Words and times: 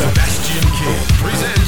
Sebastian 0.00 0.62
King 0.72 1.04
presents 1.18 1.59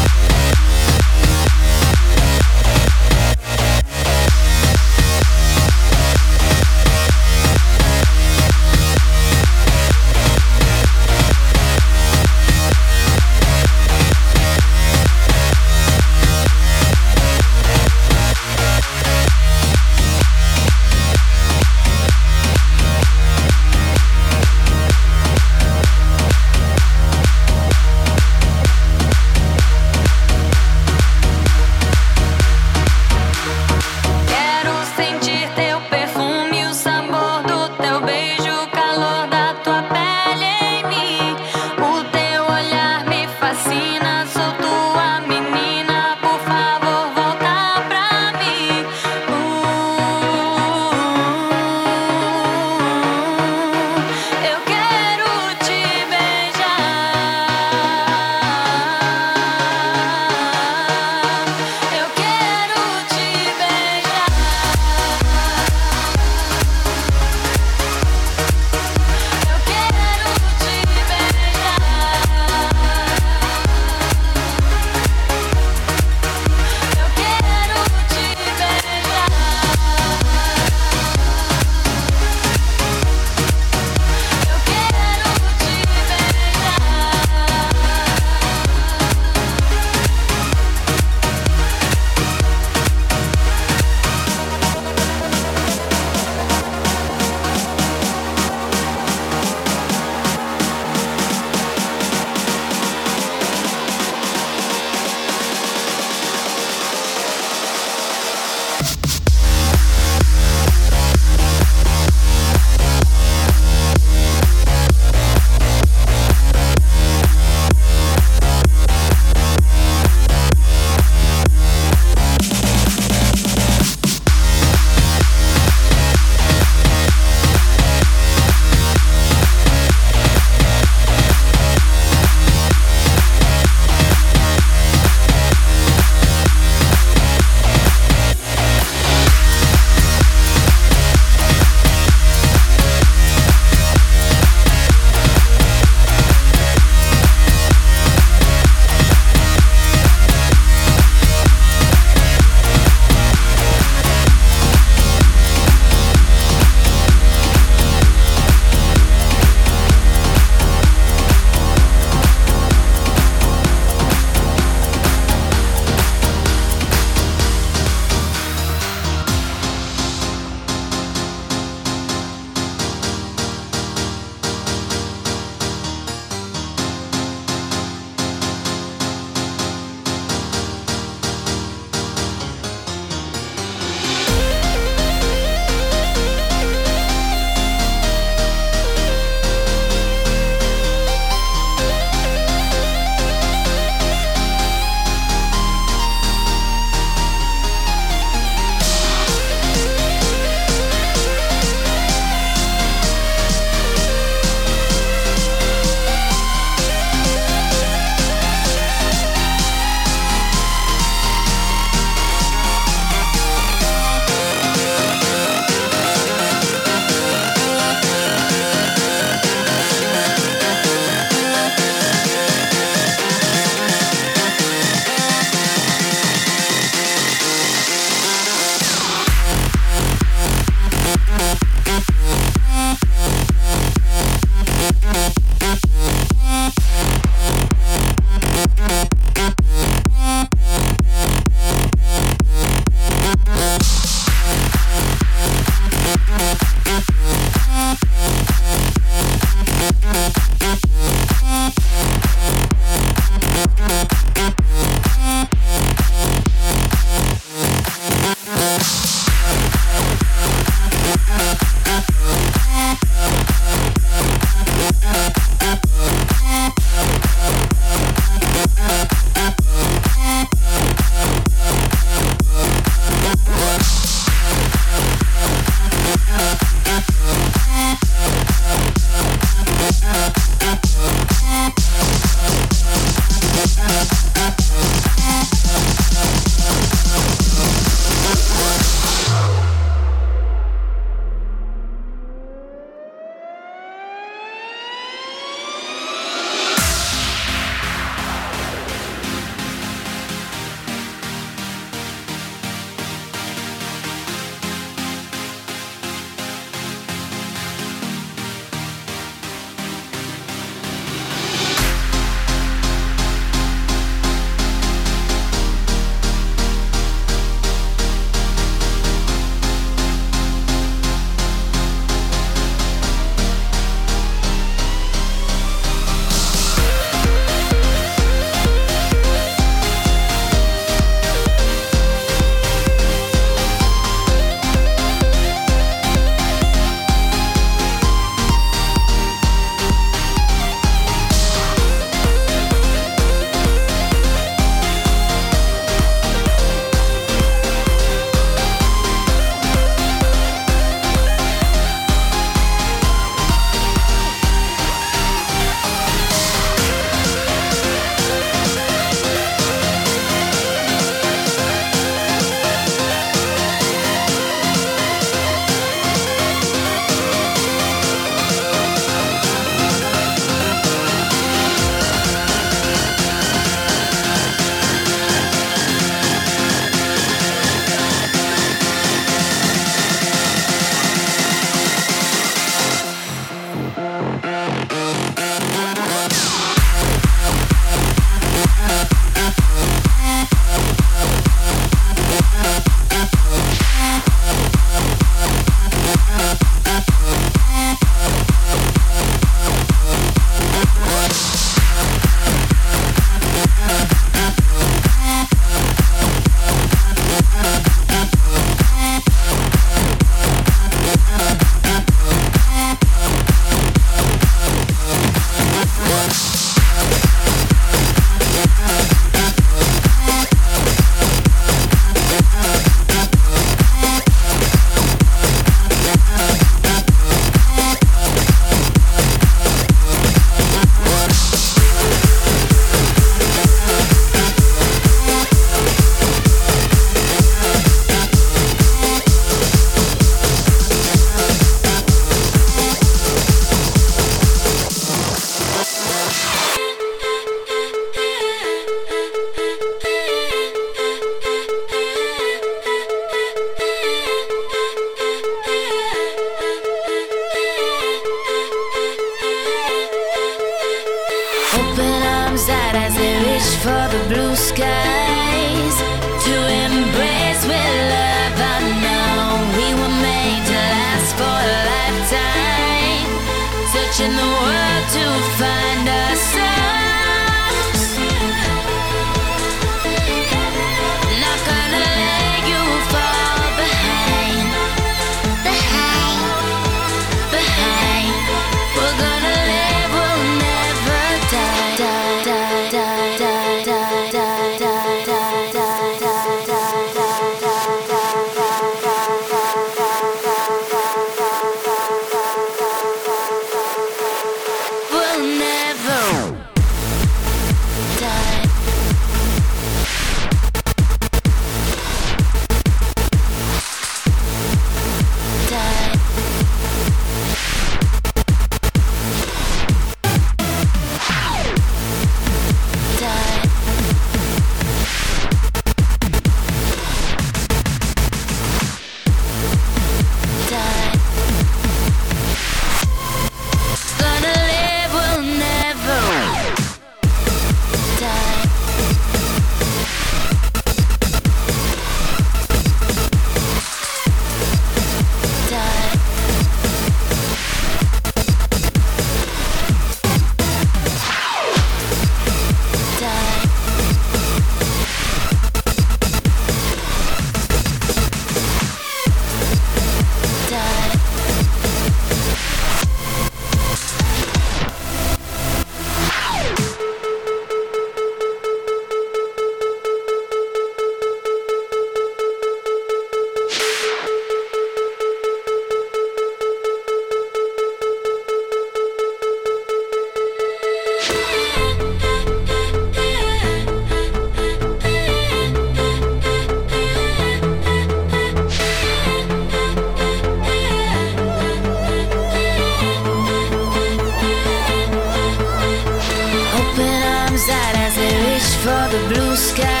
blue 599.29 599.55
sky. 599.55 600.00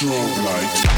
strong 0.00 0.44
light. 0.46 0.89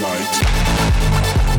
night. 0.00 1.49